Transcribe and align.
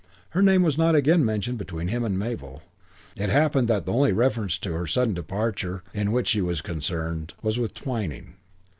Her 0.29 0.41
name 0.41 0.63
was 0.63 0.79
not 0.79 0.95
again 0.95 1.23
mentioned 1.23 1.59
between 1.59 1.89
him 1.89 2.03
and 2.03 2.17
Mabel. 2.17 2.63
It 3.19 3.29
happened 3.29 3.67
that 3.67 3.85
the 3.85 3.93
only 3.93 4.11
reference 4.13 4.57
to 4.57 4.73
her 4.73 4.87
sudden 4.87 5.13
departure 5.13 5.83
in 5.93 6.11
which 6.11 6.31
he 6.31 6.41
was 6.41 6.61
concerned 6.61 7.35
was 7.43 7.59
with 7.59 7.75
Twyning. 7.75 8.33